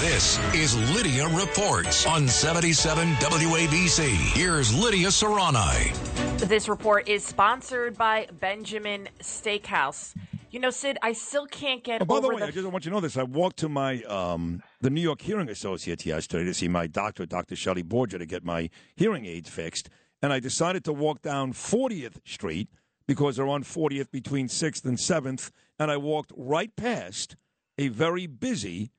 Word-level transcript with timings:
This 0.00 0.38
is 0.54 0.94
Lidia 0.94 1.28
Reports 1.28 2.06
on 2.06 2.26
77 2.26 3.12
WABC. 3.16 4.08
Here's 4.32 4.74
Lidia 4.74 5.08
Serrani. 5.08 5.94
This 6.38 6.70
report 6.70 7.06
is 7.06 7.22
sponsored 7.22 7.98
by 7.98 8.26
Benjamin 8.40 9.10
Steakhouse. 9.18 10.14
You 10.50 10.58
know, 10.58 10.70
Sid, 10.70 10.96
I 11.02 11.12
still 11.12 11.46
can't 11.46 11.84
get 11.84 12.00
Oh, 12.00 12.06
by 12.06 12.14
over 12.14 12.28
the 12.28 12.34
way, 12.36 12.42
I 12.44 12.50
just 12.50 12.66
want 12.66 12.86
you 12.86 12.90
to 12.90 12.94
know 12.94 13.02
this. 13.02 13.18
I 13.18 13.24
walked 13.24 13.58
to 13.58 13.68
my 13.68 14.00
um, 14.04 14.62
the 14.80 14.88
New 14.88 15.02
York 15.02 15.20
Hearing 15.20 15.50
Associates 15.50 16.06
yesterday 16.06 16.44
to 16.44 16.54
see 16.54 16.66
my 16.66 16.86
doctor, 16.86 17.26
Dr. 17.26 17.54
Shelley 17.54 17.82
Borgia, 17.82 18.16
to 18.16 18.24
get 18.24 18.42
my 18.42 18.70
hearing 18.96 19.26
aids 19.26 19.50
fixed, 19.50 19.90
and 20.22 20.32
I 20.32 20.40
decided 20.40 20.82
to 20.84 20.94
walk 20.94 21.20
down 21.20 21.52
40th 21.52 22.26
Street 22.26 22.70
because 23.06 23.36
they're 23.36 23.46
on 23.46 23.64
40th 23.64 24.10
between 24.10 24.48
6th 24.48 24.86
and 24.86 24.96
7th, 24.96 25.50
and 25.78 25.90
I 25.90 25.98
walked 25.98 26.32
right 26.34 26.74
past 26.74 27.36
a 27.76 27.88
very 27.88 28.26
busy 28.26 28.92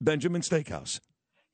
Benjamin 0.00 0.42
Steakhouse. 0.42 1.00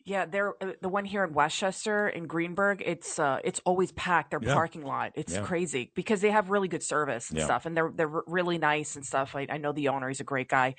Yeah, 0.04 0.24
they're 0.24 0.54
uh, 0.62 0.72
the 0.80 0.88
one 0.88 1.04
here 1.04 1.24
in 1.24 1.34
Westchester 1.34 2.08
in 2.08 2.26
Greenburgh. 2.26 2.82
It's 2.84 3.18
uh, 3.18 3.38
it's 3.44 3.60
always 3.64 3.92
packed. 3.92 4.30
Their 4.30 4.40
Yeah. 4.40 4.54
parking 4.54 4.82
lot. 4.82 5.12
It's 5.14 5.34
Yeah. 5.34 5.42
crazy 5.42 5.92
because 5.94 6.20
they 6.22 6.30
have 6.30 6.50
really 6.50 6.68
good 6.68 6.82
service 6.82 7.28
and 7.30 7.38
Yeah. 7.38 7.44
stuff, 7.44 7.66
and 7.66 7.76
they're 7.76 7.92
they're 7.94 8.08
really 8.26 8.56
nice 8.58 8.96
and 8.96 9.04
stuff. 9.04 9.36
I, 9.36 9.46
I 9.50 9.58
know 9.58 9.72
the 9.72 9.88
owner; 9.88 10.08
he's 10.08 10.20
a 10.20 10.24
great 10.24 10.48
guy. 10.48 10.74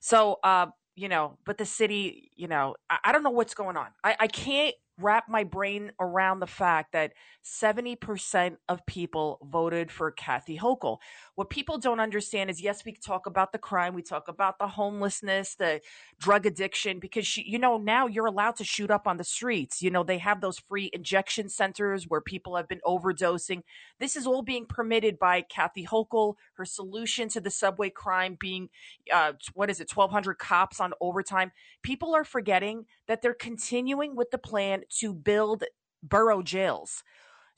So, 0.00 0.38
uh, 0.44 0.66
you 0.94 1.08
know, 1.08 1.36
but 1.44 1.58
the 1.58 1.66
city, 1.66 2.30
you 2.36 2.46
know, 2.48 2.76
I, 2.88 2.98
I 3.04 3.12
don't 3.12 3.22
know 3.22 3.30
what's 3.30 3.54
going 3.54 3.76
on. 3.76 3.88
I, 4.04 4.16
I 4.20 4.26
can't 4.28 4.74
wrap 5.00 5.28
my 5.28 5.44
brain 5.44 5.92
around 6.00 6.40
the 6.40 6.46
fact 6.46 6.92
that 6.92 7.12
seventy 7.42 7.96
percent 7.96 8.58
of 8.68 8.84
people 8.86 9.38
voted 9.42 9.90
for 9.90 10.10
Kathy 10.10 10.58
Hochul. 10.58 10.98
What 11.34 11.50
people 11.50 11.78
don't 11.78 12.00
understand 12.00 12.50
is, 12.50 12.60
yes, 12.60 12.84
we 12.84 12.92
talk 12.92 13.26
about 13.26 13.52
the 13.52 13.58
crime, 13.58 13.94
we 13.94 14.02
talk 14.02 14.28
about 14.28 14.58
the 14.58 14.68
homelessness, 14.68 15.54
the 15.54 15.80
drug 16.18 16.46
addiction 16.46 16.98
because 16.98 17.26
she, 17.26 17.42
you 17.42 17.58
know 17.58 17.78
now 17.78 18.06
you're 18.06 18.26
allowed 18.26 18.56
to 18.56 18.64
shoot 18.64 18.90
up 18.90 19.06
on 19.06 19.16
the 19.16 19.24
streets. 19.24 19.82
You 19.82 19.90
know 19.90 20.02
they 20.02 20.18
have 20.18 20.40
those 20.40 20.58
free 20.58 20.90
injection 20.92 21.48
centers 21.48 22.06
where 22.08 22.20
people 22.20 22.56
have 22.56 22.68
been 22.68 22.80
overdosing. 22.86 23.62
This 23.98 24.16
is 24.16 24.26
all 24.26 24.42
being 24.42 24.66
permitted 24.66 25.18
by 25.18 25.42
kathy 25.42 25.86
hochul. 25.86 26.34
Her 26.54 26.64
solution 26.64 27.28
to 27.30 27.40
the 27.40 27.50
subway 27.50 27.90
crime 27.90 28.36
being 28.38 28.68
uh, 29.12 29.32
what 29.54 29.70
is 29.70 29.80
it 29.80 29.90
1200 29.94 30.38
cops 30.38 30.80
on 30.80 30.92
overtime. 31.00 31.52
People 31.82 32.14
are 32.14 32.24
forgetting 32.24 32.86
that 33.08 33.22
they're 33.22 33.34
continuing 33.34 34.16
with 34.16 34.30
the 34.30 34.38
plan 34.38 34.82
to 34.98 35.14
build 35.14 35.64
borough 36.02 36.42
jails 36.42 37.02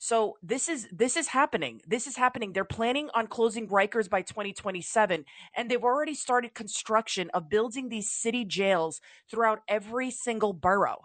so 0.03 0.35
this 0.43 0.67
is 0.67 0.89
this 0.91 1.15
is 1.15 1.29
happening. 1.29 1.79
This 1.87 2.07
is 2.07 2.17
happening. 2.17 2.51
They're 2.51 2.65
planning 2.65 3.09
on 3.13 3.27
closing 3.27 3.69
Rikers 3.69 4.09
by 4.09 4.21
2027 4.21 5.23
and 5.55 5.71
they've 5.71 5.81
already 5.81 6.13
started 6.13 6.53
construction 6.53 7.29
of 7.33 7.47
building 7.47 7.87
these 7.87 8.11
city 8.11 8.43
jails 8.43 8.99
throughout 9.31 9.61
every 9.69 10.11
single 10.11 10.51
borough. 10.51 11.03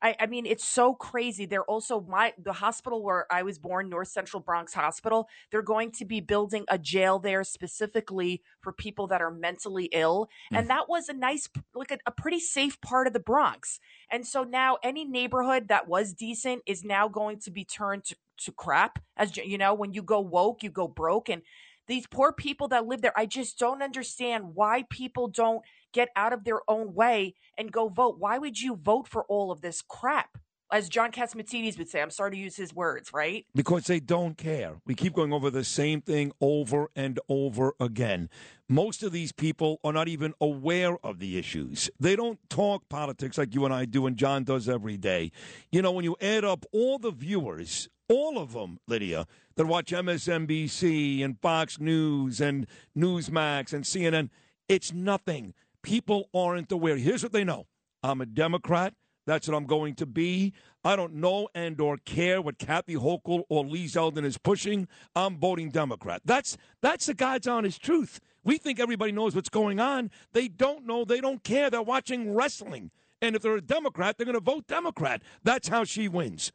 I, 0.00 0.14
I 0.20 0.26
mean, 0.26 0.46
it's 0.46 0.64
so 0.64 0.94
crazy. 0.94 1.44
They're 1.44 1.64
also 1.64 2.00
my 2.00 2.32
the 2.42 2.52
hospital 2.52 3.02
where 3.02 3.26
I 3.32 3.42
was 3.42 3.58
born, 3.58 3.88
North 3.88 4.08
Central 4.08 4.40
Bronx 4.40 4.74
Hospital. 4.74 5.28
They're 5.50 5.62
going 5.62 5.90
to 5.92 6.04
be 6.04 6.20
building 6.20 6.64
a 6.68 6.78
jail 6.78 7.18
there 7.18 7.42
specifically 7.44 8.42
for 8.60 8.72
people 8.72 9.08
that 9.08 9.20
are 9.20 9.30
mentally 9.30 9.86
ill, 9.92 10.28
mm. 10.52 10.58
and 10.58 10.70
that 10.70 10.88
was 10.88 11.08
a 11.08 11.14
nice, 11.14 11.48
like 11.74 11.90
a, 11.90 11.98
a 12.06 12.12
pretty 12.12 12.40
safe 12.40 12.80
part 12.80 13.06
of 13.06 13.12
the 13.12 13.20
Bronx. 13.20 13.80
And 14.10 14.26
so 14.26 14.44
now 14.44 14.78
any 14.82 15.04
neighborhood 15.04 15.68
that 15.68 15.88
was 15.88 16.12
decent 16.12 16.62
is 16.66 16.84
now 16.84 17.08
going 17.08 17.40
to 17.40 17.50
be 17.50 17.64
turned 17.64 18.04
to, 18.04 18.16
to 18.44 18.52
crap. 18.52 19.00
As 19.16 19.36
you- 19.36 19.44
you 19.44 19.58
know, 19.58 19.74
when 19.74 19.92
you 19.92 20.02
go 20.02 20.20
woke, 20.20 20.62
you 20.62 20.70
go 20.70 20.86
broke, 20.86 21.28
and 21.28 21.42
these 21.88 22.06
poor 22.06 22.32
people 22.32 22.68
that 22.68 22.86
live 22.86 23.00
there, 23.00 23.18
I 23.18 23.26
just 23.26 23.58
don't 23.58 23.82
understand 23.82 24.54
why 24.54 24.84
people 24.90 25.28
don't 25.28 25.62
get 25.92 26.10
out 26.14 26.32
of 26.32 26.44
their 26.44 26.60
own 26.68 26.94
way 26.94 27.34
and 27.56 27.72
go 27.72 27.88
vote. 27.88 28.16
Why 28.18 28.38
would 28.38 28.60
you 28.60 28.76
vote 28.76 29.08
for 29.08 29.24
all 29.24 29.50
of 29.50 29.62
this 29.62 29.82
crap? 29.82 30.38
As 30.70 30.88
John 30.90 31.10
Catsimatidis 31.12 31.78
would 31.78 31.88
say, 31.88 32.02
I'm 32.02 32.10
sorry 32.10 32.32
to 32.32 32.36
use 32.36 32.56
his 32.56 32.74
words, 32.74 33.10
right? 33.12 33.46
because 33.54 33.86
they 33.86 34.00
don't 34.00 34.36
care. 34.36 34.76
We 34.86 34.94
keep 34.94 35.14
going 35.14 35.32
over 35.32 35.50
the 35.50 35.64
same 35.64 36.02
thing 36.02 36.32
over 36.40 36.90
and 36.94 37.18
over 37.28 37.72
again. 37.80 38.28
Most 38.68 39.02
of 39.02 39.12
these 39.12 39.32
people 39.32 39.80
are 39.82 39.94
not 39.94 40.08
even 40.08 40.34
aware 40.42 40.98
of 41.04 41.20
the 41.20 41.38
issues. 41.38 41.88
They 41.98 42.16
don't 42.16 42.38
talk 42.50 42.88
politics 42.90 43.38
like 43.38 43.54
you 43.54 43.64
and 43.64 43.72
I 43.72 43.86
do 43.86 44.06
and 44.06 44.16
John 44.16 44.44
does 44.44 44.68
every 44.68 44.98
day. 44.98 45.32
You 45.72 45.80
know, 45.80 45.92
when 45.92 46.04
you 46.04 46.16
add 46.20 46.44
up 46.44 46.66
all 46.70 46.98
the 46.98 47.12
viewers, 47.12 47.88
all 48.10 48.38
of 48.38 48.52
them, 48.52 48.78
Lidia, 48.86 49.26
that 49.56 49.66
watch 49.66 49.90
MSNBC 49.90 51.24
and 51.24 51.40
Fox 51.40 51.80
News 51.80 52.40
and 52.42 52.66
Newsmax 52.96 53.72
and 53.72 53.84
CNN, 53.84 54.28
it's 54.68 54.92
nothing. 54.92 55.54
People 55.82 56.28
aren't 56.34 56.70
aware. 56.70 56.96
Here's 56.96 57.22
what 57.22 57.32
they 57.32 57.44
know. 57.44 57.66
I'm 58.02 58.20
a 58.20 58.26
Democrat. 58.26 58.92
That's 59.28 59.46
what 59.46 59.54
I'm 59.54 59.66
going 59.66 59.94
to 59.96 60.06
be. 60.06 60.54
I 60.82 60.96
don't 60.96 61.16
know 61.16 61.50
and 61.54 61.78
or 61.82 61.98
care 61.98 62.40
what 62.40 62.58
Kathy 62.58 62.94
Hochul 62.94 63.42
or 63.50 63.62
Lee 63.62 63.84
Zeldin 63.84 64.24
is 64.24 64.38
pushing. 64.38 64.88
I'm 65.14 65.36
voting 65.36 65.68
Democrat. 65.68 66.22
That's 66.24 66.56
that's 66.80 67.04
the 67.04 67.12
God's 67.12 67.46
honest 67.46 67.82
truth. 67.82 68.20
We 68.42 68.56
think 68.56 68.80
everybody 68.80 69.12
knows 69.12 69.34
what's 69.34 69.50
going 69.50 69.80
on. 69.80 70.10
They 70.32 70.48
don't 70.48 70.86
know. 70.86 71.04
They 71.04 71.20
don't 71.20 71.44
care. 71.44 71.68
They're 71.68 71.82
watching 71.82 72.34
wrestling. 72.34 72.90
And 73.20 73.36
if 73.36 73.42
they're 73.42 73.56
a 73.56 73.60
Democrat, 73.60 74.16
they're 74.16 74.24
going 74.24 74.32
to 74.32 74.40
vote 74.40 74.66
Democrat. 74.66 75.20
That's 75.44 75.68
how 75.68 75.84
she 75.84 76.08
wins. 76.08 76.50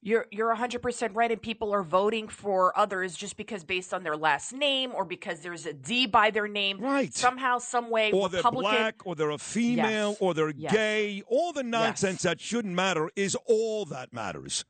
You're 0.00 0.26
you're 0.30 0.54
100% 0.54 1.10
right 1.14 1.30
and 1.30 1.42
people 1.42 1.72
are 1.74 1.82
voting 1.82 2.28
for 2.28 2.76
others 2.78 3.16
just 3.16 3.36
because 3.36 3.64
based 3.64 3.92
on 3.92 4.04
their 4.04 4.16
last 4.16 4.52
name 4.52 4.92
or 4.94 5.04
because 5.04 5.40
there's 5.40 5.66
a 5.66 5.72
D 5.72 6.06
by 6.06 6.30
their 6.30 6.46
name. 6.46 6.78
Right. 6.80 7.12
Somehow 7.12 7.58
some 7.58 7.90
way 7.90 8.12
Or 8.12 8.28
they're 8.28 8.38
Republican 8.38 8.70
black, 8.70 8.94
or 9.06 9.16
they're 9.16 9.30
a 9.30 9.38
female, 9.38 10.10
Yes. 10.10 10.18
or 10.20 10.34
they're 10.34 10.50
Yes. 10.50 10.72
gay. 10.72 11.22
All 11.26 11.52
the 11.52 11.64
nonsense 11.64 12.22
that 12.22 12.40
shouldn't 12.40 12.74
matter 12.74 13.10
is 13.16 13.36
all 13.46 13.84
that 13.86 14.12
matters. 14.12 14.64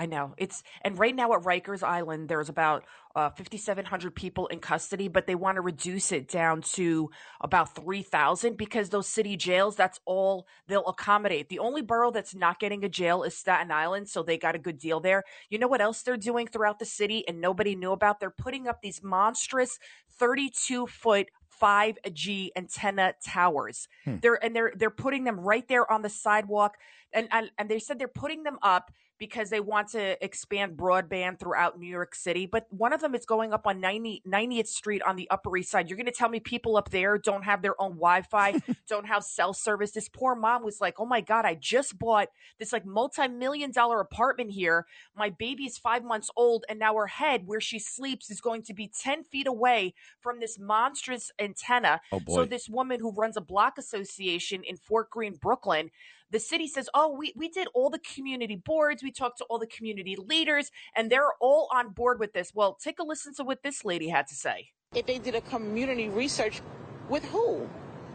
I 0.00 0.06
know 0.06 0.32
it's 0.38 0.62
and 0.80 0.98
right 0.98 1.14
now 1.14 1.34
at 1.34 1.42
Rikers 1.42 1.82
Island, 1.82 2.30
there's 2.30 2.48
about 2.48 2.84
uh, 3.14 3.28
5,700 3.28 4.14
people 4.14 4.46
in 4.46 4.58
custody, 4.58 5.08
but 5.08 5.26
they 5.26 5.34
want 5.34 5.56
to 5.56 5.60
reduce 5.60 6.10
it 6.10 6.26
down 6.26 6.62
to 6.62 7.10
about 7.42 7.74
3,000 7.74 8.56
because 8.56 8.88
those 8.88 9.06
city 9.06 9.36
jails, 9.36 9.76
that's 9.76 10.00
all 10.06 10.46
they'll 10.68 10.86
accommodate. 10.86 11.50
The 11.50 11.58
only 11.58 11.82
borough 11.82 12.10
that's 12.10 12.34
not 12.34 12.58
getting 12.58 12.82
a 12.82 12.88
jail 12.88 13.24
is 13.24 13.36
Staten 13.36 13.70
Island, 13.70 14.08
so 14.08 14.22
they 14.22 14.38
got 14.38 14.54
a 14.54 14.58
good 14.58 14.78
deal 14.78 15.00
there. 15.00 15.22
You 15.50 15.58
know 15.58 15.68
what 15.68 15.82
else 15.82 16.00
they're 16.00 16.16
doing 16.16 16.46
throughout 16.46 16.78
the 16.78 16.86
city 16.86 17.22
and 17.28 17.38
nobody 17.38 17.76
knew 17.76 17.92
about? 17.92 18.20
They're 18.20 18.30
putting 18.30 18.68
up 18.68 18.80
these 18.80 19.02
monstrous 19.02 19.78
32 20.18 20.86
foot 20.86 21.26
5G 21.60 22.52
antenna 22.56 23.12
towers. 23.22 23.86
They're 24.22 24.42
and 24.42 24.56
they're 24.56 24.72
they're 24.74 24.88
putting 24.88 25.24
them 25.24 25.38
right 25.38 25.68
there 25.68 25.90
on 25.92 26.00
the 26.00 26.08
sidewalk 26.08 26.78
and, 27.12 27.28
and 27.30 27.50
and 27.58 27.68
they 27.68 27.78
said 27.78 27.98
they're 27.98 28.08
putting 28.08 28.44
them 28.44 28.58
up 28.62 28.90
because 29.20 29.50
they 29.50 29.60
want 29.60 29.86
to 29.88 30.24
expand 30.24 30.78
broadband 30.78 31.38
throughout 31.38 31.78
New 31.78 31.86
York 31.86 32.14
City. 32.14 32.46
But 32.46 32.66
one 32.70 32.94
of 32.94 33.02
them 33.02 33.14
is 33.14 33.26
going 33.26 33.52
up 33.52 33.66
on 33.66 33.78
90, 33.78 34.22
90th 34.26 34.66
Street 34.66 35.02
on 35.02 35.14
the 35.14 35.30
Upper 35.30 35.54
East 35.58 35.70
Side. 35.70 35.90
You're 35.90 35.98
going 35.98 36.06
to 36.06 36.12
tell 36.12 36.30
me 36.30 36.40
people 36.40 36.78
up 36.78 36.88
there 36.88 37.18
don't 37.18 37.44
have 37.44 37.60
their 37.60 37.80
own 37.80 37.92
Wi 37.92 38.22
Fi, 38.22 38.60
don't 38.88 39.06
have 39.06 39.22
cell 39.22 39.52
service. 39.52 39.90
This 39.90 40.08
poor 40.08 40.34
mom 40.34 40.64
was 40.64 40.80
like, 40.80 40.98
oh 40.98 41.04
my 41.04 41.20
God, 41.20 41.44
I 41.44 41.54
just 41.54 41.98
bought 41.98 42.28
this 42.58 42.72
like 42.72 42.86
multi 42.86 43.28
million 43.28 43.70
dollar 43.70 44.00
apartment 44.00 44.52
here. 44.52 44.86
My 45.14 45.28
baby 45.28 45.64
is 45.64 45.76
five 45.76 46.02
months 46.02 46.30
old, 46.34 46.64
and 46.70 46.78
now 46.78 46.96
her 46.96 47.06
head, 47.06 47.42
where 47.46 47.60
she 47.60 47.78
sleeps, 47.78 48.30
is 48.30 48.40
going 48.40 48.62
to 48.62 48.74
be 48.74 48.88
10 48.88 49.24
feet 49.24 49.46
away 49.46 49.92
from 50.20 50.40
this 50.40 50.58
monstrous 50.58 51.30
antenna. 51.38 52.00
Oh, 52.10 52.20
boy. 52.20 52.34
So 52.34 52.44
this 52.46 52.70
woman 52.70 53.00
who 53.00 53.12
runs 53.12 53.36
a 53.36 53.42
block 53.42 53.76
association 53.76 54.62
in 54.64 54.78
Fort 54.78 55.10
Greene, 55.10 55.34
Brooklyn, 55.34 55.90
the 56.30 56.40
city 56.40 56.68
says, 56.68 56.88
"Oh, 56.94 57.14
we 57.16 57.32
we 57.36 57.48
did 57.48 57.68
all 57.74 57.90
the 57.90 58.00
community 58.00 58.56
boards, 58.56 59.02
we 59.02 59.12
talked 59.12 59.38
to 59.38 59.44
all 59.44 59.58
the 59.58 59.66
community 59.66 60.16
leaders, 60.16 60.70
and 60.96 61.10
they're 61.10 61.32
all 61.40 61.68
on 61.72 61.90
board 61.90 62.20
with 62.20 62.32
this." 62.32 62.52
Well, 62.54 62.74
take 62.82 62.98
a 62.98 63.02
listen 63.04 63.34
to 63.34 63.44
what 63.44 63.62
this 63.62 63.84
lady 63.84 64.08
had 64.08 64.26
to 64.28 64.34
say. 64.34 64.70
If 64.94 65.06
they 65.06 65.18
did 65.18 65.34
a 65.34 65.40
community 65.42 66.08
research 66.08 66.62
with 67.08 67.24
who? 67.26 67.68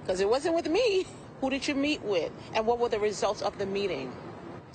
Because 0.03 0.19
it 0.21 0.29
wasn't 0.29 0.55
with 0.55 0.69
me. 0.69 1.05
Who 1.41 1.49
did 1.49 1.67
you 1.67 1.75
meet 1.75 2.01
with? 2.03 2.31
And 2.53 2.65
what 2.67 2.79
were 2.79 2.89
the 2.89 2.99
results 2.99 3.41
of 3.41 3.57
the 3.57 3.65
meeting? 3.65 4.11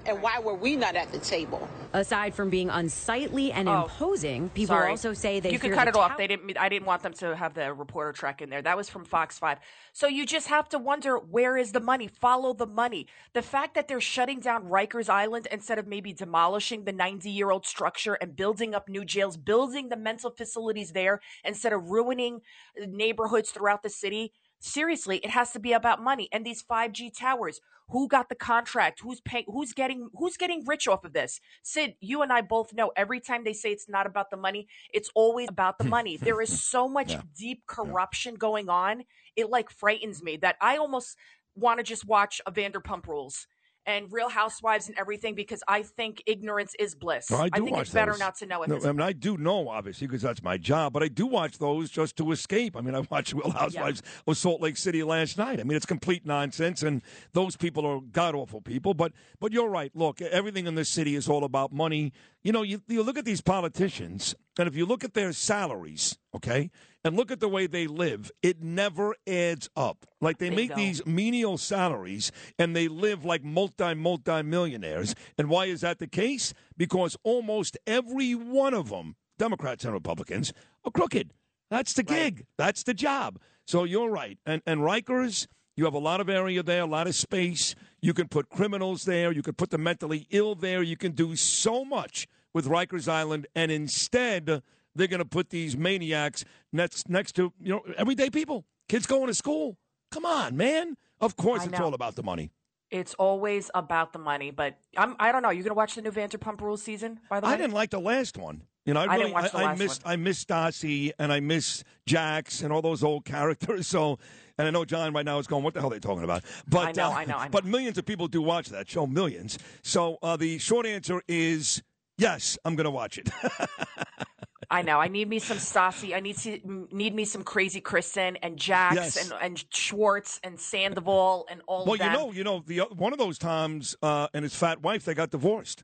And 0.07 0.23
why 0.23 0.39
were 0.41 0.55
we 0.55 0.77
not 0.77 0.97
at 0.97 1.13
the 1.13 1.19
table? 1.19 1.69
Aside 1.93 2.35
from 2.35 2.51
being 2.51 2.71
unsightly 2.71 3.53
and 3.53 3.69
Oh, 3.69 3.83
imposing, 3.83 4.49
people 4.51 4.75
Sorry. 4.77 4.91
also 4.91 5.13
say 5.13 5.41
they 5.41 5.51
you 5.53 5.59
could 5.59 5.71
fear 5.71 5.77
cut 5.77 5.85
the 5.85 5.91
it 5.91 5.97
off. 5.97 6.17
They 6.17 6.27
didn't. 6.27 6.57
I 6.57 6.69
didn't 6.69 6.87
want 6.87 7.03
them 7.03 7.13
to 7.15 7.37
have 7.37 7.55
the 7.55 7.75
reporter 7.75 8.13
track 8.13 8.41
in 8.41 8.49
there. 8.49 8.63
That 8.63 8.77
was 8.77 8.89
from 8.89 9.05
Fox 9.05 9.39
Five. 9.39 9.59
So 9.93 10.07
you 10.07 10.25
just 10.25 10.49
have 10.49 10.69
to 10.71 10.79
wonder 10.79 11.19
where 11.19 11.57
is 11.57 11.73
the 11.73 11.81
money? 11.81 12.07
Follow 12.07 12.55
the 12.55 12.67
money. 12.67 13.07
The 13.35 13.43
fact 13.43 13.75
that 13.75 13.89
they're 13.89 14.01
shutting 14.01 14.41
down 14.41 14.65
Rikers 14.65 15.09
Island 15.09 15.49
instead 15.51 15.79
of 15.79 15.87
maybe 15.87 16.13
demolishing 16.13 16.85
the 16.85 16.93
90 16.93 17.29
year 17.31 17.51
old 17.51 17.67
structure 17.67 18.15
and 18.15 18.35
building 18.37 18.75
up 18.75 18.89
new 18.89 19.05
jails, 19.05 19.37
building 19.37 19.89
the 19.89 19.97
mental 19.97 20.31
facilities 20.31 20.93
there 20.93 21.21
instead 21.45 21.73
of 21.73 21.91
ruining 21.91 22.41
neighborhoods 22.87 23.51
throughout 23.51 23.83
the 23.83 23.91
city. 23.91 24.33
Seriously, 24.61 25.19
it 25.19 25.31
has 25.31 25.53
to 25.53 25.59
be 25.59 25.73
about 25.73 26.03
money. 26.03 26.29
And 26.33 26.45
these 26.45 26.63
5G 26.63 27.17
towers, 27.17 27.61
who 27.89 28.07
got 28.07 28.29
the 28.29 28.35
contract? 28.35 29.01
Who's 29.01 29.21
paying? 29.21 29.45
Who's 29.49 29.73
getting? 29.73 30.11
Who's 30.15 30.37
getting 30.37 30.65
rich 30.67 30.87
off 30.87 31.05
of 31.05 31.13
this? 31.13 31.41
Sid, 31.63 31.95
you 32.01 32.23
and 32.23 32.33
I 32.33 32.43
both 32.43 32.73
know. 32.73 32.93
Every 32.95 33.21
time 33.21 33.43
they 33.43 33.53
say 33.53 33.73
it's 33.73 33.89
not 33.89 34.07
about 34.07 34.31
the 34.31 34.37
money, 34.37 34.69
it's 34.93 35.11
always 35.15 35.49
about 35.49 35.79
the 35.79 35.85
money. 35.97 36.17
There 36.17 36.41
is 36.41 36.63
so 36.63 36.89
much 36.89 37.17
deep 37.37 37.67
corruption 37.67 38.35
going 38.35 38.69
on. 38.69 39.05
It 39.35 39.51
like 39.51 39.71
frightens 39.71 40.23
me 40.23 40.37
that 40.39 40.57
I 40.61 40.77
almost 40.77 41.17
want 41.57 41.79
to 41.79 41.83
just 41.83 42.07
watch 42.07 42.41
a 42.47 42.53
Vanderpump 42.53 43.07
Rules 43.07 43.47
and 43.91 44.11
Real 44.13 44.29
Housewives 44.29 44.89
and 44.89 44.97
everything 44.99 45.35
because 45.35 45.63
I 45.67 45.83
think 45.83 46.23
ignorance 46.27 46.75
is 46.79 46.95
bliss. 46.95 47.31
No, 47.31 47.39
I 47.39 47.49
do 47.49 47.65
think 47.65 47.77
watch 47.77 47.87
it's 47.87 47.95
better 47.95 48.13
those. 48.13 48.21
not 48.21 48.37
to 48.37 48.47
know 48.47 48.63
it. 48.63 48.69
No, 48.69 48.77
I 48.77 48.93
mean, 48.93 49.01
I 49.01 49.13
do 49.13 49.37
know, 49.37 49.69
obviously, 49.69 50.07
because 50.07 50.23
that's 50.23 50.43
my 50.43 50.57
job, 50.57 50.93
but 50.93 51.03
I 51.03 51.09
do 51.09 51.27
watch 51.27 51.59
those 51.59 51.91
just 51.91 52.17
to 52.17 52.33
escape. 52.33 52.77
I 52.77 52.81
mean, 52.81 52.95
I 52.95 53.01
watched 53.11 53.33
Real 53.33 53.51
Housewives 53.51 54.03
of 54.27 54.37
Salt 54.37 54.61
Lake 54.61 54.77
City 54.77 55.03
last 55.03 55.37
night. 55.37 55.61
I 55.61 55.65
mean, 55.65 55.77
it's 55.77 55.87
complete 55.87 56.25
nonsense, 56.25 56.83
and 56.83 57.03
those 57.33 57.57
people 57.57 57.85
are 57.85 58.01
god 58.01 58.35
awful 58.35 58.61
people. 58.61 58.95
But 58.95 59.13
but 59.41 59.53
you're 59.53 59.69
right. 59.69 59.91
Look, 59.95 60.23
everything 60.23 60.67
in 60.67 60.77
this 60.77 60.89
city 60.89 61.17
is 61.17 61.29
all 61.29 61.45
about 61.45 61.73
money. 61.73 62.13
You 62.43 62.53
know, 62.53 62.63
you, 62.63 62.81
you 62.89 63.03
look 63.03 63.19
at 63.19 63.25
these 63.25 63.43
politicians, 63.43 64.35
and 64.61 64.69
if 64.69 64.77
you 64.77 64.87
look 64.87 65.05
at 65.05 65.15
their 65.15 65.33
salaries, 65.33 66.19
okay, 66.35 66.71
and 67.03 67.17
look 67.17 67.31
at 67.31 67.41
the 67.41 67.49
way 67.49 67.67
they 67.67 67.87
live, 67.87 68.31
it 68.43 68.63
never 68.63 69.15
adds 69.27 69.71
up. 69.75 70.05
Like 70.21 70.39
they 70.39 70.51
make 70.51 70.69
Bingo. 70.69 70.77
these 70.77 71.07
menial 71.07 71.57
salaries 71.57 72.31
and 72.59 72.77
they 72.77 72.89
live 72.89 73.25
like 73.25 73.43
multi 73.43 73.95
multi 73.95 74.43
millionaires. 74.43 75.15
And 75.39 75.49
why 75.49 75.67
is 75.67 75.81
that 75.81 75.99
the 75.99 76.07
case? 76.07 76.53
Because 76.77 77.17
almost 77.23 77.79
every 77.87 78.35
one 78.35 78.75
of 78.75 78.91
them, 78.91 79.17
Democrats 79.39 79.85
and 79.85 79.95
Republicans, 79.95 80.53
are 80.85 80.91
crooked. 80.91 81.33
That's 81.71 81.95
the 81.95 82.03
gig. 82.03 82.45
That's 82.59 82.83
the 82.83 82.95
job. 82.95 83.39
So 83.67 83.85
you're 83.85 84.11
right. 84.11 84.39
And 84.45 84.61
and 84.67 84.81
Rikers, 84.81 85.47
you 85.77 85.85
have 85.85 85.95
a 85.95 85.99
lot 85.99 86.21
of 86.21 86.29
area 86.29 86.63
there, 86.63 86.83
a 86.83 86.87
lot 86.87 87.07
of 87.07 87.15
space. 87.15 87.75
You 88.03 88.13
can 88.13 88.29
put 88.29 88.51
criminals 88.51 89.05
there. 89.05 89.33
You 89.33 89.43
can 89.43 89.55
put 89.55 89.71
the 89.71 89.79
mentally 89.79 90.27
ill 90.31 90.55
there. 90.55 90.83
You 90.83 90.97
can 90.97 91.13
do 91.13 91.35
so 91.37 91.85
much 91.85 92.27
with 92.55 92.67
Rikers 92.67 93.09
Island, 93.09 93.47
and 93.55 93.71
instead 93.71 94.63
they're 94.95 95.07
going 95.07 95.19
to 95.19 95.25
put 95.25 95.51
these 95.51 95.77
maniacs 95.77 96.45
next 96.73 97.09
next 97.09 97.33
to 97.37 97.53
you 97.61 97.71
know 97.71 97.83
everyday 97.97 98.31
people, 98.31 98.65
kids 98.89 99.07
going 99.07 99.27
to 99.27 99.35
school. 99.35 99.77
Come 100.11 100.25
on, 100.25 100.57
man. 100.57 100.97
Of 101.21 101.37
course, 101.37 101.65
it's 101.67 101.79
all 101.79 101.95
about 101.95 102.17
the 102.17 102.23
money. 102.23 102.51
It's 102.91 103.15
always 103.15 103.71
about 103.75 104.13
the 104.13 104.19
money, 104.19 104.51
but 104.51 104.77
I'm, 104.97 105.15
I 105.21 105.31
don't 105.31 105.43
know. 105.43 105.51
You're 105.51 105.63
going 105.63 105.71
to 105.71 105.75
watch 105.75 105.95
the 105.95 106.03
new 106.03 106.11
Vanderpump 106.11 106.61
Rules 106.61 106.83
season, 106.83 107.21
by 107.29 107.39
the 107.39 107.47
way? 107.47 107.53
I 107.53 107.57
didn't 107.57 107.73
like 107.73 107.91
the 107.91 108.01
last 108.01 108.37
one. 108.37 108.63
You 108.85 108.95
know, 108.95 109.01
I, 109.01 109.05
I 109.05 109.07
really, 109.07 109.19
didn't 109.25 109.35
watch 109.35 109.53
the 109.53 109.59
I, 109.59 109.65
I 109.65 109.75
missed, 109.77 110.05
one. 110.05 110.13
I 110.13 110.17
missed 110.17 110.49
Stassi 110.49 111.13
and 111.19 111.33
I 111.33 111.39
miss 111.39 111.85
Jax 112.07 112.63
and 112.63 112.73
all 112.73 112.83
those 112.83 113.05
old 113.05 113.25
characters. 113.27 113.87
So, 113.87 114.19
and 114.59 114.67
I 114.67 114.71
know 114.73 114.85
John 114.85 115.13
right 115.13 115.25
now 115.25 115.39
is 115.39 115.47
going, 115.47 115.63
"What 115.63 115.75
the 115.75 115.81
hell 115.81 115.91
are 115.91 115.95
they 115.95 116.01
talking 116.01 116.25
about?" 116.25 116.43
But 116.67 116.89
I 116.89 116.93
know, 116.93 117.11
uh, 117.11 117.11
I 117.11 117.25
know, 117.25 117.37
I 117.37 117.45
know. 117.45 117.51
But 117.51 117.65
millions 117.65 117.99
of 117.99 118.07
people 118.07 118.27
do 118.27 118.43
watch 118.43 118.71
that 118.71 118.89
show, 118.89 119.07
millions. 119.07 119.59
So 119.83 120.19
uh, 120.23 120.37
the 120.37 120.59
short 120.59 120.87
answer 120.87 121.23
is 121.29 121.83
yes, 122.21 122.59
I'm 122.65 122.77
going 122.77 122.85
to 122.85 122.91
watch 122.91 123.19
it. 123.19 123.29
I 124.73 124.83
know. 124.83 125.01
I 125.01 125.09
need 125.09 125.29
me 125.29 125.41
some 125.41 125.57
Stassi. 125.57 126.15
I 126.15 126.21
need 126.21 126.37
to, 126.39 126.87
need 126.93 127.13
me 127.13 127.25
some 127.25 127.43
crazy 127.43 127.81
Kristen 127.81 128.37
and 128.37 128.57
Jax 128.57 128.95
Yes. 128.95 129.17
and, 129.31 129.33
and 129.43 129.65
Schwartz 129.75 130.39
and 130.45 130.61
Sandoval 130.61 131.47
and 131.51 131.61
all 131.67 131.85
that. 131.85 131.99
well, 131.99 132.33
you 132.33 132.45
know, 132.45 132.65
you 132.65 132.79
know, 132.79 132.87
the 132.89 132.95
one 132.95 133.13
of 133.13 133.19
those 133.19 133.37
times 133.37 133.97
uh, 134.01 134.29
and 134.33 134.45
his 134.45 134.55
fat 134.55 134.81
wife 134.81 135.05
they 135.05 135.15
got 135.15 135.31
divorced. 135.31 135.83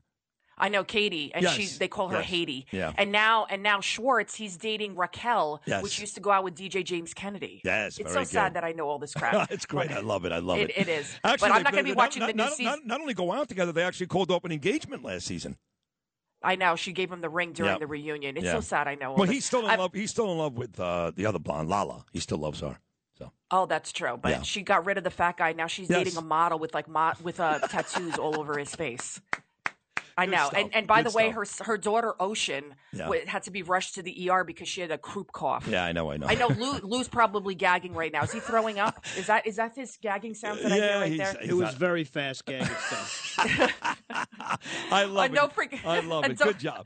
I 0.59 0.69
know 0.69 0.83
Katie, 0.83 1.31
and 1.35 1.43
Yes, 1.43 1.53
she 1.53 1.65
they 1.77 1.87
call 1.89 2.07
her 2.07 2.17
yes, 2.19 2.25
Haiti. 2.29 2.65
yeah. 2.71 2.91
And 2.97 3.11
now 3.11 3.45
and 3.49 3.61
now 3.61 3.79
Schwartz, 3.81 4.33
he's 4.35 4.55
dating 4.57 4.95
Raquel, 4.95 5.61
Yes. 5.67 5.83
which 5.83 5.99
used 5.99 6.15
to 6.15 6.21
go 6.21 6.31
out 6.31 6.43
with 6.45 6.55
DJ 6.55 6.83
James 6.83 7.13
Kennedy. 7.13 7.61
Yes, 7.65 7.99
it's 7.99 8.11
very 8.13 8.25
so 8.25 8.31
sad 8.31 8.53
that 8.55 8.63
I 8.63 8.71
know 8.71 8.87
all 8.87 8.97
this 8.99 9.13
crap. 9.17 9.51
it's 9.51 9.65
great. 9.67 9.91
I 9.91 9.99
love 9.99 10.23
it. 10.25 10.31
I 10.31 10.39
love 10.39 10.57
it. 10.59 10.69
It- 10.69 10.77
it 10.77 10.87
is. 10.87 11.13
Actually, 11.25 11.49
But 11.49 11.55
I'm 11.57 11.63
not 11.63 11.73
gonna 11.73 11.83
be 11.83 11.91
watching 11.91 12.21
not, 12.21 12.27
the 12.27 12.33
new 12.33 12.43
not, 12.43 12.53
season. 12.53 12.65
Not, 12.71 12.85
not 12.87 13.01
only 13.01 13.13
go 13.13 13.33
out 13.33 13.49
together, 13.49 13.71
they 13.73 13.83
actually 13.83 14.07
called 14.07 14.31
off 14.31 14.45
an 14.45 14.51
engagement 14.53 15.03
last 15.03 15.25
season. 15.27 15.57
I 16.43 16.55
know 16.55 16.75
she 16.75 16.91
gave 16.93 17.11
him 17.11 17.21
the 17.21 17.29
ring 17.29 17.53
during 17.53 17.73
Yeah. 17.73 17.79
the 17.79 17.87
reunion. 17.87 18.37
It's 18.37 18.45
Yeah. 18.45 18.53
so 18.53 18.61
sad. 18.61 18.87
I 18.87 18.95
know. 18.95 19.11
all 19.11 19.15
Well, 19.17 19.27
he's 19.27 19.45
still 19.45 19.61
in 19.61 19.71
I've- 19.71 19.81
love. 19.81 19.93
He's 19.93 20.11
still 20.11 20.31
in 20.31 20.37
love 20.37 20.53
with 20.53 20.79
uh, 20.79 21.11
the 21.15 21.25
other 21.25 21.39
blonde, 21.39 21.69
Lala. 21.69 22.05
He 22.13 22.19
still 22.19 22.37
loves 22.37 22.59
her. 22.61 22.79
So 23.17 23.31
Oh, 23.49 23.65
that's 23.65 23.91
true. 23.91 24.17
But 24.21 24.29
Yeah. 24.29 24.41
she 24.43 24.61
got 24.61 24.85
rid 24.85 24.97
of 24.99 25.03
the 25.03 25.09
fat 25.09 25.37
guy. 25.37 25.53
Now 25.53 25.67
she's 25.67 25.89
Yes. 25.89 26.03
dating 26.03 26.17
a 26.17 26.21
model 26.21 26.59
with 26.59 26.73
like 26.75 26.87
mo- 26.87 27.13
with 27.23 27.39
uh, 27.39 27.59
tattoos 27.67 28.17
all 28.17 28.39
over 28.39 28.57
his 28.59 28.75
face. 28.75 29.19
I 30.19 30.25
Good 30.25 30.31
know. 30.31 30.45
stuff. 30.47 30.53
And 30.59 30.75
and 30.75 30.87
by 30.87 31.03
Good 31.03 31.11
the 31.11 31.15
way, 31.17 31.31
stuff. 31.45 31.67
her 31.67 31.73
her 31.73 31.77
daughter 31.77 32.15
Ocean 32.19 32.73
Yeah. 32.91 33.03
w- 33.05 33.25
had 33.27 33.43
to 33.43 33.51
be 33.51 33.61
rushed 33.61 33.93
to 33.95 34.01
the 34.01 34.29
ER 34.31 34.43
because 34.43 34.67
she 34.67 34.81
had 34.81 34.89
a 34.89 34.97
croup 34.97 35.31
cough. 35.31 35.67
yeah, 35.67 35.85
I 35.85 35.91
know. 35.91 36.09
I 36.11 36.17
know. 36.17 36.25
I 36.27 36.33
know 36.33 36.47
Lou, 36.47 36.79
Lou's 36.79 37.07
probably 37.07 37.53
gagging 37.53 37.93
right 37.93 38.11
now. 38.11 38.23
Is 38.23 38.31
he 38.31 38.39
throwing 38.39 38.79
up? 38.79 39.05
Is 39.15 39.27
that 39.27 39.45
is 39.45 39.57
that 39.57 39.75
his 39.75 39.95
gagging 40.01 40.33
sound 40.33 40.59
that 40.61 40.71
I 40.71 40.77
Yeah, 40.77 40.81
hear 40.91 40.99
right 41.01 41.11
he's- 41.11 41.33
there? 41.33 41.43
It 41.43 41.53
was 41.53 41.69
not- 41.69 41.73
very 41.75 42.03
fast 42.03 42.45
gagging 42.45 42.67
stuff. 42.67 43.35
I 44.91 45.03
love 45.05 45.17
Uh, 45.17 45.25
it. 45.25 45.31
no 45.33 45.47
freak- 45.47 45.85
I 45.85 45.99
love 46.01 46.25
it. 46.29 46.37
Good 46.37 46.59
job. 46.59 46.85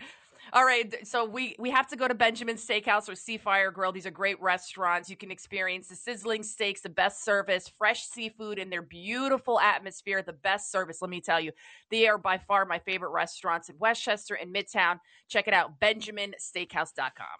All 0.53 0.65
right, 0.65 1.07
so 1.07 1.23
we 1.23 1.55
we 1.59 1.69
have 1.69 1.87
to 1.89 1.95
go 1.95 2.09
to 2.09 2.13
Benjamin's 2.13 2.65
Steakhouse 2.67 3.07
or 3.07 3.13
Seafire 3.13 3.71
Grill. 3.73 3.93
These 3.93 4.05
are 4.05 4.11
great 4.11 4.41
restaurants. 4.41 5.09
You 5.09 5.15
can 5.15 5.31
experience 5.31 5.87
the 5.87 5.95
sizzling 5.95 6.43
steaks, 6.43 6.81
the 6.81 6.89
best 6.89 7.23
service, 7.23 7.71
fresh 7.77 8.03
seafood, 8.03 8.59
and 8.59 8.69
their 8.69 8.81
beautiful 8.81 9.61
atmosphere. 9.61 10.21
The 10.21 10.33
best 10.33 10.69
service, 10.69 11.01
let 11.01 11.09
me 11.09 11.21
tell 11.21 11.39
you. 11.39 11.53
They 11.89 12.05
are 12.09 12.17
by 12.17 12.37
far 12.37 12.65
my 12.65 12.79
favorite 12.79 13.11
restaurants 13.11 13.69
in 13.69 13.77
Westchester 13.79 14.33
and 14.35 14.53
Midtown. 14.53 14.99
Check 15.29 15.47
it 15.47 15.53
out, 15.53 15.79
BenjaminSteakhouse.com. 15.79 17.39